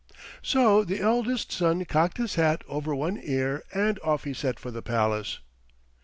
[0.41, 4.71] So the eldest son cocked his hat over one ear, and off he set for
[4.71, 5.37] the palace.